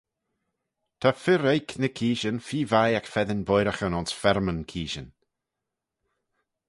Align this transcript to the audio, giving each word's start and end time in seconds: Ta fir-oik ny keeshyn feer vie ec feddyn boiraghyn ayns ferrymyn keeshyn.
Ta 0.99 1.09
fir-oik 1.23 1.69
ny 1.81 1.89
keeshyn 1.97 2.39
feer 2.47 2.67
vie 2.71 2.97
ec 2.99 3.09
feddyn 3.13 3.45
boiraghyn 3.47 3.97
ayns 3.97 4.13
ferrymyn 4.21 4.67
keeshyn. 4.71 5.09